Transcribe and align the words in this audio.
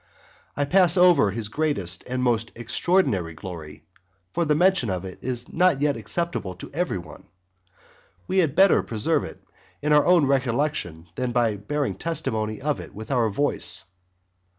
I 0.57 0.65
pass 0.65 0.97
over 0.97 1.29
his 1.29 1.47
greatest 1.47 2.03
and 2.07 2.23
most 2.23 2.51
extraordinary 2.55 3.35
glory; 3.35 3.83
for 4.33 4.41
as 4.41 4.47
the 4.47 4.55
mention 4.55 4.89
of 4.89 5.05
it 5.05 5.19
is 5.21 5.53
not 5.53 5.79
yet 5.79 5.95
acceptable 5.95 6.55
to 6.55 6.71
every 6.73 6.97
one, 6.97 7.25
we 8.27 8.39
had 8.39 8.55
better 8.55 8.81
preserve 8.81 9.23
it 9.23 9.43
in 9.79 9.93
our 9.93 10.19
recollection 10.25 11.07
than 11.13 11.31
by 11.31 11.55
bearing 11.55 11.93
testimony 11.99 12.57
to 12.57 12.71
it 12.81 12.95
with 12.95 13.11
our 13.11 13.29
voice. 13.29 13.83